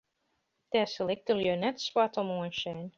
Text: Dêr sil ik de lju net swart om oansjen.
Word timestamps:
Dêr 0.71 0.87
sil 0.91 1.09
ik 1.15 1.21
de 1.27 1.33
lju 1.39 1.55
net 1.63 1.77
swart 1.85 2.15
om 2.21 2.29
oansjen. 2.37 2.79